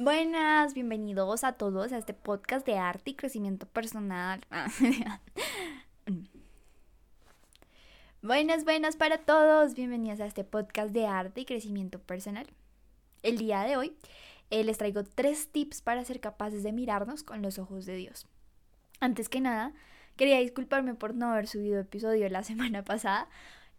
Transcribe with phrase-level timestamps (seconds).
[0.00, 4.40] Buenas, bienvenidos a todos a este podcast de arte y crecimiento personal.
[8.22, 12.46] buenas, buenas para todos, bienvenidos a este podcast de arte y crecimiento personal.
[13.24, 13.96] El día de hoy
[14.50, 18.28] eh, les traigo tres tips para ser capaces de mirarnos con los ojos de Dios.
[19.00, 19.72] Antes que nada,
[20.14, 23.28] quería disculparme por no haber subido episodio la semana pasada,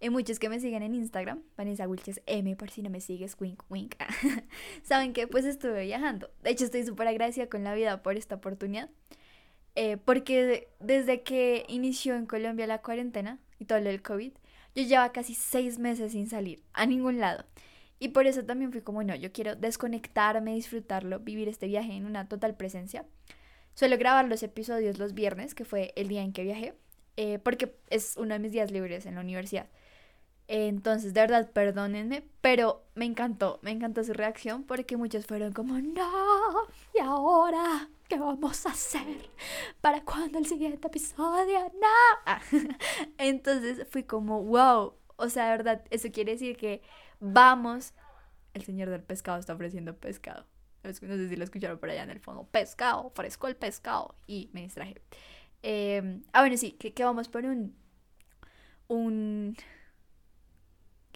[0.01, 3.35] hay muchos que me siguen en Instagram, Vanessa Wilches M, por si no me sigues,
[3.39, 3.95] wink, wink.
[4.83, 6.29] Saben que pues estuve viajando.
[6.41, 8.89] De hecho, estoy súper agradecida con la vida por esta oportunidad.
[9.75, 14.31] Eh, porque desde que inició en Colombia la cuarentena y todo lo del COVID,
[14.75, 17.45] yo llevaba casi seis meses sin salir a ningún lado.
[17.99, 22.05] Y por eso también fui como, no, yo quiero desconectarme, disfrutarlo, vivir este viaje en
[22.05, 23.05] una total presencia.
[23.73, 26.73] Suelo grabar los episodios los viernes, que fue el día en que viajé,
[27.17, 29.67] eh, porque es uno de mis días libres en la universidad.
[30.51, 35.77] Entonces, de verdad, perdónenme, pero me encantó, me encantó su reacción porque muchos fueron como,
[35.79, 39.29] no, ¿y ahora qué vamos a hacer?
[39.79, 41.71] ¿Para cuándo el siguiente episodio?
[41.79, 42.59] No.
[43.19, 46.81] Entonces fui como, wow, o sea, de verdad, eso quiere decir que
[47.19, 47.93] vamos,
[48.55, 50.47] el señor del pescado está ofreciendo pescado.
[50.81, 54.49] No sé si lo escucharon por allá en el fondo, pescado, fresco el pescado, y
[54.53, 54.99] me distraje.
[55.61, 57.75] Eh, ah, bueno, sí, que, que vamos por un,
[58.87, 59.55] un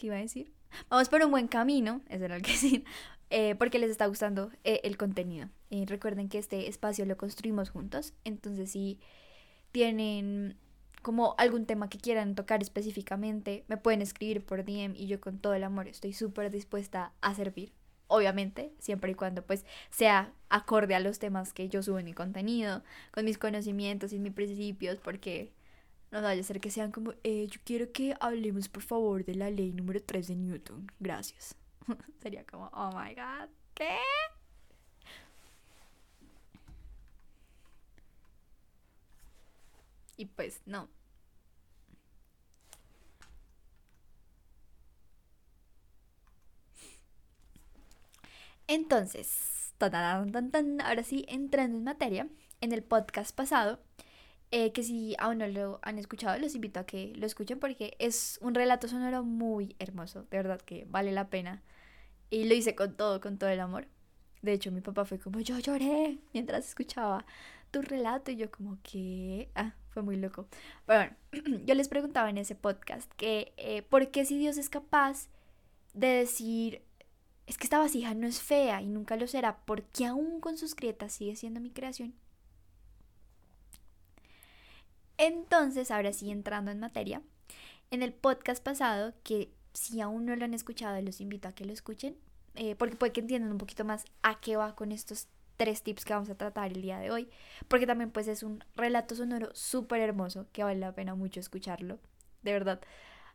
[0.03, 0.51] ¿qué iba a decir?
[0.89, 2.83] Vamos por un buen camino, eso era lo que decir,
[3.29, 5.47] eh, porque les está gustando eh, el contenido.
[5.71, 8.99] Recuerden que este espacio lo construimos juntos, entonces si
[9.71, 10.57] tienen
[11.01, 15.39] como algún tema que quieran tocar específicamente, me pueden escribir por DM y yo con
[15.39, 17.71] todo el amor estoy súper dispuesta a servir.
[18.07, 22.13] Obviamente, siempre y cuando pues sea acorde a los temas que yo subo en mi
[22.13, 25.53] contenido, con mis conocimientos y mis principios, porque
[26.13, 29.35] no vaya a ser que sean como, eh, yo quiero que hablemos por favor de
[29.35, 30.91] la ley número 3 de Newton.
[30.99, 31.55] Gracias.
[32.21, 33.97] Sería como, oh my god, ¿qué?
[40.17, 40.87] Y pues no.
[48.67, 52.27] Entonces, ahora sí, entrando en materia,
[52.61, 53.79] en el podcast pasado
[54.55, 57.95] eh, que si aún no lo han escuchado, los invito a que lo escuchen porque
[57.97, 61.63] es un relato sonoro muy hermoso, de verdad que vale la pena.
[62.29, 63.87] Y lo hice con todo, con todo el amor.
[64.43, 67.25] De hecho, mi papá fue como, yo lloré mientras escuchaba
[67.71, 70.47] tu relato y yo como que, ah, fue muy loco.
[70.85, 71.15] Bueno,
[71.65, 75.29] yo les preguntaba en ese podcast que, eh, ¿por qué si Dios es capaz
[75.95, 76.83] de decir,
[77.47, 80.75] es que esta vasija no es fea y nunca lo será, porque aún con sus
[80.75, 82.13] grietas sigue siendo mi creación?
[85.17, 87.21] Entonces, ahora sí entrando en materia,
[87.91, 91.65] en el podcast pasado, que si aún no lo han escuchado, los invito a que
[91.65, 92.15] lo escuchen,
[92.55, 96.05] eh, porque puede que entiendan un poquito más a qué va con estos tres tips
[96.05, 97.29] que vamos a tratar el día de hoy,
[97.67, 101.99] porque también pues es un relato sonoro súper hermoso que vale la pena mucho escucharlo,
[102.41, 102.81] de verdad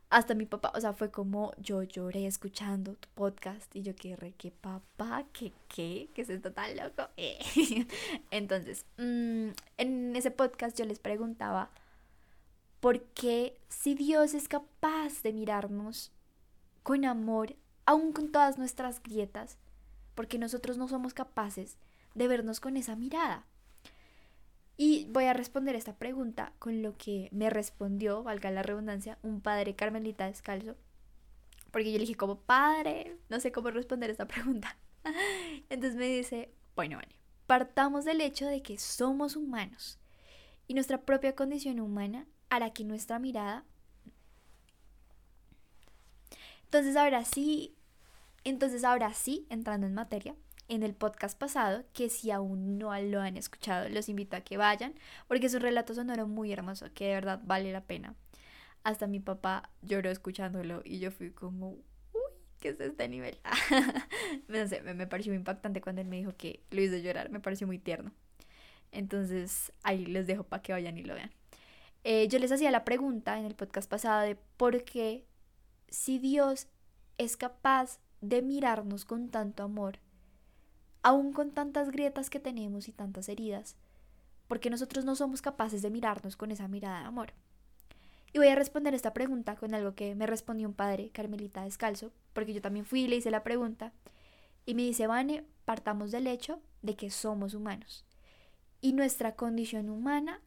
[0.09, 4.15] hasta mi papá, o sea, fue como yo lloré escuchando tu podcast y yo que
[4.15, 7.07] re, que papá, que qué, que se está tan loco.
[8.31, 11.69] Entonces, mm, en ese podcast yo les preguntaba,
[12.79, 16.11] ¿por qué si Dios es capaz de mirarnos
[16.81, 17.55] con amor,
[17.85, 19.59] aún con todas nuestras grietas,
[20.15, 21.77] porque nosotros no somos capaces
[22.15, 23.45] de vernos con esa mirada?
[24.81, 29.41] Y voy a responder esta pregunta con lo que me respondió, valga la redundancia, un
[29.41, 30.77] padre carmelita descalzo.
[31.69, 34.77] Porque yo le dije como padre, no sé cómo responder esta pregunta.
[35.69, 37.13] Entonces me dice, bueno, vale,
[37.45, 39.99] partamos del hecho de que somos humanos
[40.65, 43.65] y nuestra propia condición humana hará que nuestra mirada...
[46.63, 47.75] Entonces ahora sí,
[48.45, 50.37] entonces ahora sí, entrando en materia,
[50.69, 54.55] en el podcast pasado, que si aún no lo han escuchado, los invito a que
[54.55, 54.93] vayan,
[55.27, 58.15] porque es un relato sonoro muy hermoso, que de verdad vale la pena.
[58.83, 63.39] Hasta mi papá lloró escuchándolo y yo fui como, uy, ¿qué es este nivel?
[64.47, 67.39] no sé, me, pareció muy impactante cuando él me dijo que lo hizo llorar, me
[67.39, 68.11] pareció muy tierno.
[68.91, 71.31] Entonces ahí les dejo para que vayan y lo vean.
[72.03, 75.25] Eh, yo les hacía la pregunta en el podcast pasado de por qué
[75.89, 76.67] si Dios
[77.17, 79.99] es capaz de mirarnos con tanto amor,
[81.01, 83.75] aún con tantas grietas que tenemos y tantas heridas,
[84.47, 87.33] porque nosotros no somos capaces de mirarnos con esa mirada de amor.
[88.33, 92.11] Y voy a responder esta pregunta con algo que me respondió un padre, Carmelita Descalzo,
[92.33, 93.91] porque yo también fui y le hice la pregunta,
[94.65, 98.05] y me dice, Vane, partamos del hecho de que somos humanos.
[98.81, 100.41] Y nuestra condición humana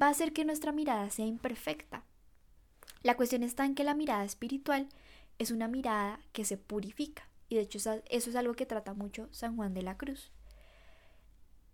[0.00, 2.04] va a hacer que nuestra mirada sea imperfecta.
[3.02, 4.88] La cuestión está en que la mirada espiritual
[5.38, 7.29] es una mirada que se purifica.
[7.50, 10.30] Y de hecho eso es algo que trata mucho San Juan de la Cruz.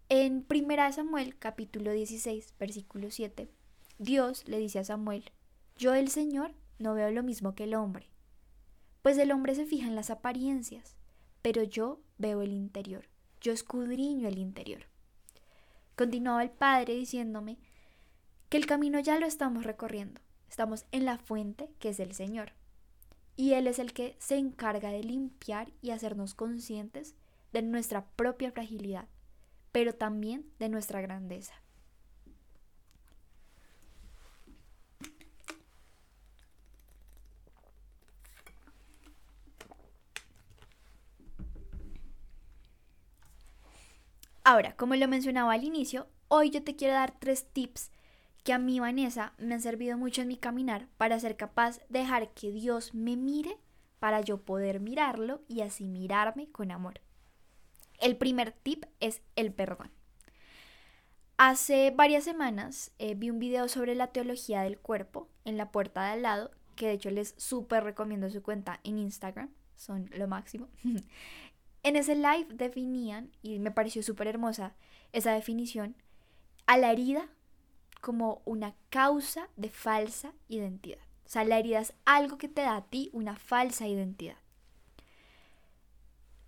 [0.09, 3.49] En 1 Samuel capítulo 16, versículo 7,
[3.99, 5.31] Dios le dice a Samuel,
[5.77, 8.09] yo el Señor no veo lo mismo que el hombre,
[9.03, 10.97] pues el hombre se fija en las apariencias,
[11.43, 13.05] pero yo veo el interior,
[13.43, 14.87] yo escudriño el interior.
[15.95, 17.59] Continuaba el Padre diciéndome
[18.49, 22.53] que el camino ya lo estamos recorriendo, estamos en la fuente que es el Señor,
[23.37, 27.15] y Él es el que se encarga de limpiar y hacernos conscientes
[27.53, 29.09] de nuestra propia fragilidad,
[29.73, 31.55] pero también de nuestra grandeza.
[44.45, 47.91] Ahora, como lo mencionaba al inicio, hoy yo te quiero dar tres tips
[48.47, 51.99] que a mí, Vanessa, me han servido mucho en mi caminar para ser capaz de
[51.99, 53.59] dejar que Dios me mire
[53.99, 57.01] para yo poder mirarlo y así mirarme con amor.
[57.99, 59.91] El primer tip es el perdón.
[61.39, 66.05] Hace varias semanas eh, vi un video sobre la teología del cuerpo en la puerta
[66.05, 70.29] de al lado, que de hecho les súper recomiendo su cuenta en Instagram, son lo
[70.29, 70.69] máximo.
[71.83, 74.75] En ese live definían, y me pareció súper hermosa
[75.13, 75.95] esa definición,
[76.67, 77.29] a la herida
[78.07, 81.01] como una causa de falsa identidad.
[81.25, 84.37] O sea, la herida es algo que te da a ti una falsa identidad.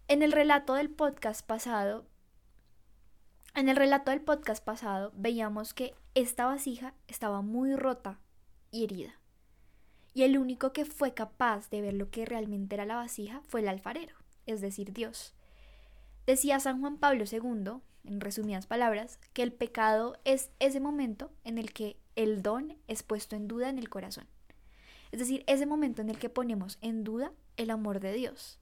[0.06, 2.06] En el relato del podcast pasado,
[3.56, 8.20] en el relato del podcast pasado veíamos que esta vasija estaba muy rota
[8.70, 9.18] y herida.
[10.14, 13.62] Y el único que fue capaz de ver lo que realmente era la vasija fue
[13.62, 14.14] el alfarero
[14.48, 15.34] es decir, Dios.
[16.26, 21.58] Decía San Juan Pablo II, en resumidas palabras, que el pecado es ese momento en
[21.58, 24.26] el que el don es puesto en duda en el corazón.
[25.12, 28.58] Es decir, ese momento en el que ponemos en duda el amor de Dios.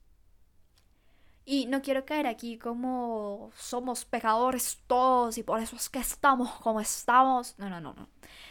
[1.49, 6.51] Y no quiero caer aquí como somos pecadores todos y por eso es que estamos
[6.59, 7.55] como estamos.
[7.57, 8.09] No, no, no, no.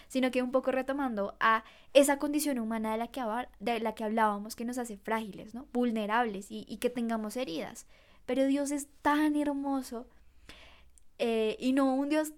[0.08, 2.98] Sino que un poco retomando a esa condición humana de
[3.80, 5.66] la que, hablábamos que nos hace frágiles, ¿no?
[5.74, 7.86] Vulnerables y, que tengamos heridas.
[8.24, 10.06] Pero Dios es tan hermoso
[11.18, 12.32] eh, y no un Dios...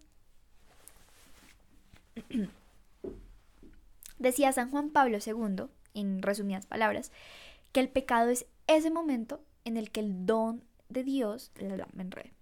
[4.18, 7.12] Decía San Juan Pablo II, en resumidas palabras,
[7.72, 11.52] que el pecado es ese momento en el que el don de Dios,
[11.92, 12.32] me enredé.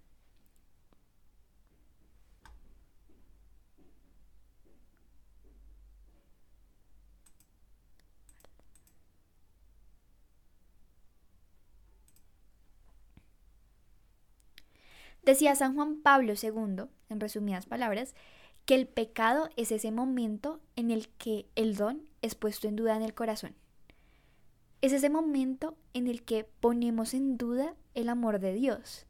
[15.27, 18.15] Decía San Juan Pablo II, en resumidas palabras,
[18.63, 22.95] que el pecado es ese momento en el que el don es puesto en duda
[22.95, 23.53] en el corazón.
[24.79, 29.05] Es ese momento en el que ponemos en duda el amor de Dios.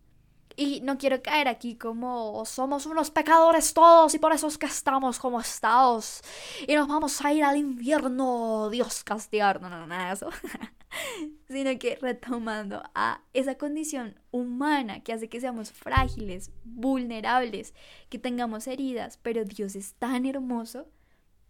[0.55, 4.65] Y no quiero caer aquí como somos unos pecadores todos y por eso es que
[4.65, 6.23] estamos como estados
[6.67, 10.29] y nos vamos a ir al infierno, Dios castigar, no, no, de eso.
[11.49, 17.73] Sino que retomando a esa condición humana que hace que seamos frágiles, vulnerables,
[18.09, 20.87] que tengamos heridas, pero Dios es tan hermoso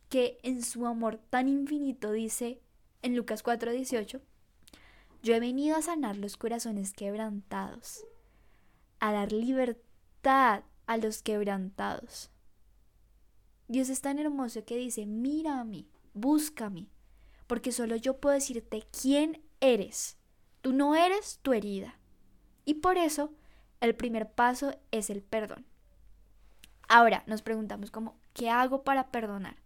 [0.09, 2.61] que en su amor tan infinito dice,
[3.01, 4.21] en Lucas 4:18,
[5.23, 8.05] yo he venido a sanar los corazones quebrantados,
[8.99, 12.31] a dar libertad a los quebrantados.
[13.67, 16.87] Dios es tan hermoso que dice, mira a mí, búscame,
[17.47, 20.17] porque solo yo puedo decirte quién eres.
[20.61, 21.97] Tú no eres tu herida.
[22.65, 23.33] Y por eso
[23.79, 25.65] el primer paso es el perdón.
[26.89, 29.57] Ahora nos preguntamos como, ¿qué hago para perdonar?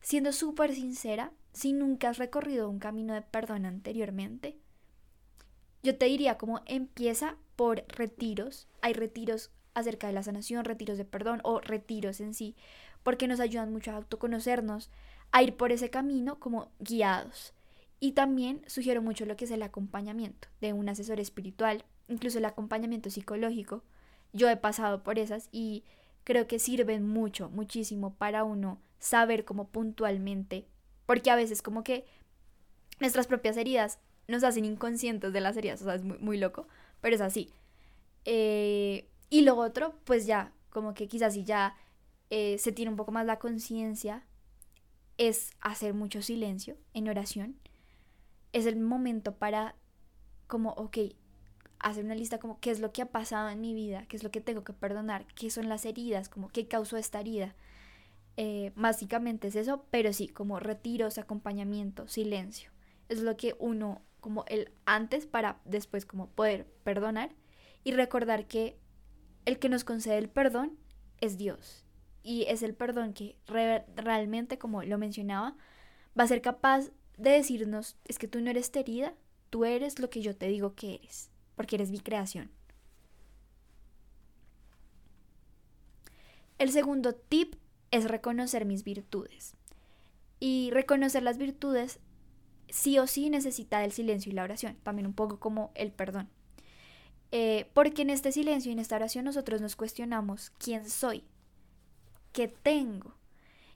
[0.00, 4.58] Siendo súper sincera, si nunca has recorrido un camino de perdón anteriormente,
[5.82, 8.68] yo te diría como empieza por retiros.
[8.82, 12.56] Hay retiros acerca de la sanación, retiros de perdón o retiros en sí,
[13.02, 14.90] porque nos ayudan mucho a autoconocernos,
[15.32, 17.52] a ir por ese camino como guiados.
[17.98, 22.44] Y también sugiero mucho lo que es el acompañamiento de un asesor espiritual, incluso el
[22.44, 23.82] acompañamiento psicológico.
[24.32, 25.84] Yo he pasado por esas y
[26.24, 30.66] creo que sirven mucho, muchísimo para uno saber cómo puntualmente
[31.06, 32.04] porque a veces como que
[33.00, 36.66] nuestras propias heridas nos hacen inconscientes de las heridas, o sea, es muy, loco,
[37.00, 37.52] pero es así.
[38.24, 41.76] Eh, y lo otro, pues ya, como que quizás si ya
[42.30, 44.24] eh, se tiene un poco más la conciencia,
[45.18, 47.56] es hacer mucho silencio en oración.
[48.52, 49.74] Es el momento para,
[50.46, 50.98] como, ok,
[51.78, 54.22] hacer una lista como qué es lo que ha pasado en mi vida, qué es
[54.22, 57.54] lo que tengo que perdonar, qué son las heridas, como qué causó esta herida.
[58.36, 62.70] Eh, básicamente es eso, pero sí, como retiros, acompañamiento, silencio.
[63.08, 67.30] Es lo que uno, como el antes para después como poder perdonar
[67.84, 68.76] y recordar que
[69.44, 70.76] el que nos concede el perdón
[71.20, 71.85] es Dios.
[72.26, 75.54] Y es el perdón que realmente, como lo mencionaba,
[76.18, 79.14] va a ser capaz de decirnos, es que tú no eres herida,
[79.48, 82.50] tú eres lo que yo te digo que eres, porque eres mi creación.
[86.58, 87.54] El segundo tip
[87.92, 89.54] es reconocer mis virtudes.
[90.40, 92.00] Y reconocer las virtudes
[92.68, 96.28] sí o sí necesita del silencio y la oración, también un poco como el perdón.
[97.30, 101.22] Eh, porque en este silencio y en esta oración nosotros nos cuestionamos quién soy,
[102.36, 103.14] qué tengo.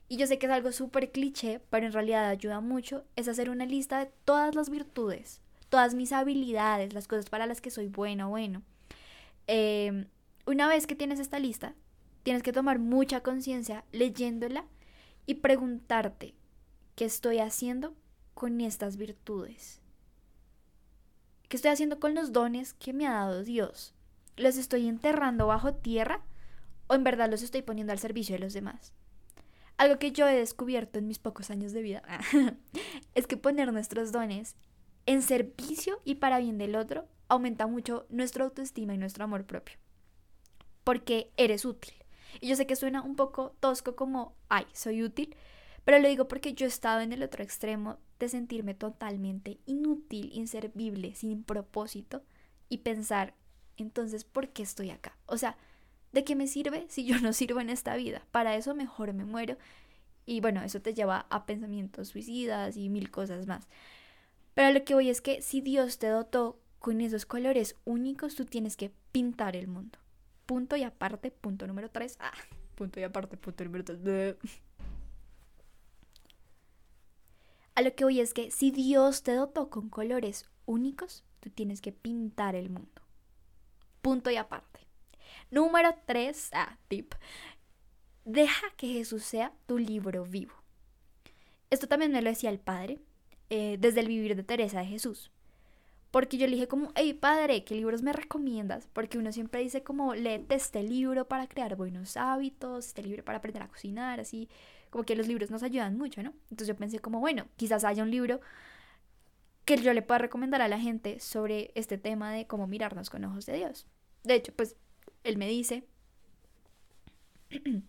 [0.07, 3.49] Y yo sé que es algo súper cliché, pero en realidad ayuda mucho, es hacer
[3.49, 7.87] una lista de todas las virtudes, todas mis habilidades, las cosas para las que soy
[7.87, 8.61] bueno bueno.
[9.47, 10.05] Em,
[10.45, 11.73] una vez que tienes esta lista,
[12.21, 14.65] tienes que tomar mucha conciencia leyéndola
[15.25, 16.35] y preguntarte,
[16.95, 17.95] ¿qué estoy haciendo
[18.35, 19.81] con estas virtudes?
[21.49, 23.95] ¿Qué estoy haciendo con los dones que me ha dado Dios?
[24.37, 26.21] ¿Los estoy enterrando bajo tierra
[26.91, 28.91] o en verdad los estoy poniendo al servicio de los demás?
[29.77, 32.03] Algo que yo he descubierto en mis pocos años de vida
[33.15, 34.57] es que poner nuestros dones
[35.05, 39.77] en servicio y para bien del otro aumenta mucho nuestra autoestima y nuestro amor propio.
[40.83, 41.93] Porque eres útil.
[42.41, 45.37] Y yo sé que suena un poco tosco como, ay, soy útil,
[45.85, 50.29] pero lo digo porque yo he estado en el otro extremo de sentirme totalmente inútil,
[50.33, 52.21] inservible, sin propósito
[52.67, 53.33] y pensar,
[53.77, 55.17] entonces, ¿por qué estoy acá?
[55.25, 55.55] O sea,
[56.11, 58.25] ¿de qué me sirve si yo no sirvo en esta vida?
[58.31, 59.57] Para eso mejor me muero.
[60.25, 63.67] Y bueno, eso te lleva a pensamientos suicidas y mil cosas más.
[64.53, 68.45] Pero lo que voy es que si Dios te dotó con esos colores únicos, tú
[68.45, 69.99] tienes que pintar el mundo.
[70.45, 72.17] Punto y aparte, punto número tres.
[72.19, 72.33] Ah,
[72.75, 73.99] punto y aparte, punto número tres.
[77.75, 81.81] A lo que voy es que si Dios te dotó con colores únicos, tú tienes
[81.81, 83.01] que pintar el mundo.
[84.01, 84.81] Punto y aparte.
[85.51, 87.13] Número 3, ah, tip.
[88.23, 90.53] Deja que Jesús sea tu libro vivo.
[91.69, 92.99] Esto también me lo decía el padre,
[93.49, 95.29] eh, desde el vivir de Teresa de Jesús.
[96.09, 98.87] Porque yo le dije como, hey padre, ¿qué libros me recomiendas?
[98.93, 103.37] Porque uno siempre dice como, léete este libro para crear buenos hábitos, este libro para
[103.37, 104.49] aprender a cocinar, así
[104.89, 106.33] como que los libros nos ayudan mucho, ¿no?
[106.43, 108.41] Entonces yo pensé como, bueno, quizás haya un libro
[109.65, 113.23] que yo le pueda recomendar a la gente sobre este tema de cómo mirarnos con
[113.23, 113.87] ojos de Dios.
[114.23, 114.75] De hecho, pues
[115.23, 115.83] él me dice...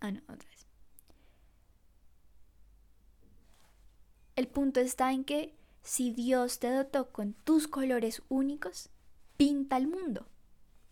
[0.00, 0.66] ah, no, otra vez.
[4.36, 8.90] El punto está en que si Dios te dotó con tus colores únicos,
[9.36, 10.26] pinta el mundo.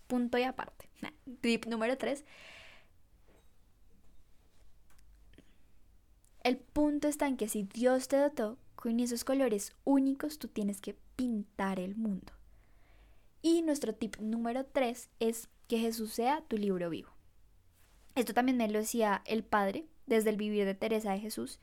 [0.07, 0.89] Punto y aparte.
[1.41, 2.25] Tip número 3.
[6.43, 10.81] El punto está en que si Dios te dotó con esos colores únicos, tú tienes
[10.81, 12.33] que pintar el mundo.
[13.43, 17.11] Y nuestro tip número 3 es que Jesús sea tu libro vivo.
[18.15, 21.61] Esto también me lo decía el padre desde el vivir de Teresa de Jesús,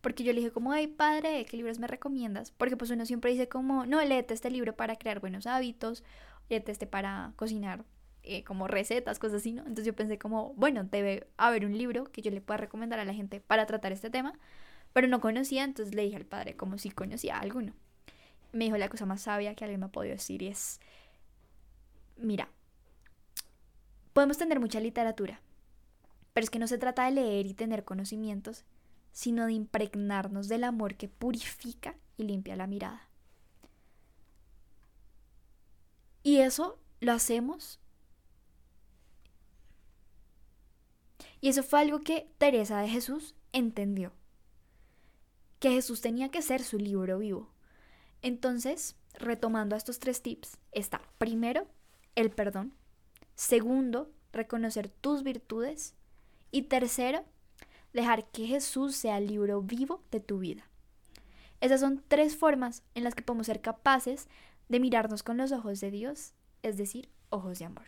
[0.00, 2.52] porque yo le dije como, hey padre, ¿qué libros me recomiendas?
[2.52, 6.04] Porque pues uno siempre dice como, no, léete este libro para crear buenos hábitos,
[6.48, 7.84] léete este para cocinar
[8.22, 9.62] eh, como recetas, cosas así, ¿no?
[9.62, 13.04] Entonces yo pensé como, bueno, debe haber un libro que yo le pueda recomendar a
[13.04, 14.38] la gente para tratar este tema,
[14.92, 17.74] pero no conocía, entonces le dije al padre como si conocía alguno.
[18.56, 20.80] Me dijo la cosa más sabia que alguien me ha podido decir es,
[22.16, 22.48] mira,
[24.12, 25.40] podemos tener mucha literatura,
[26.32, 28.64] pero es que no se trata de leer y tener conocimientos,
[29.12, 33.08] sino de impregnarnos del amor que purifica y limpia la mirada.
[36.22, 37.78] Y eso lo hacemos
[41.40, 44.12] Y eso fue algo que Teresa de Jesús entendió.
[45.60, 47.55] Que Jesús tenía que ser su libro vivo.
[48.22, 51.66] Entonces, retomando estos tres tips, está primero
[52.14, 52.72] el perdón,
[53.34, 55.94] segundo, reconocer tus virtudes
[56.50, 57.24] y tercero,
[57.92, 60.68] dejar que Jesús sea el libro vivo de tu vida.
[61.60, 64.28] Esas son tres formas en las que podemos ser capaces
[64.68, 66.32] de mirarnos con los ojos de Dios,
[66.62, 67.86] es decir, ojos de amor.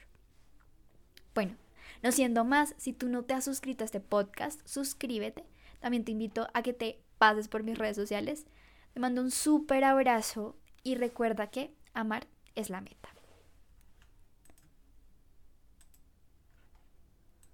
[1.35, 1.57] Bueno,
[2.03, 5.45] no siendo más, si tú no te has suscrito a este podcast, suscríbete.
[5.81, 8.47] También te invito a que te pases por mis redes sociales.
[8.99, 12.27] Te mando un súper abrazo y recuerda que amar
[12.57, 13.09] es la meta.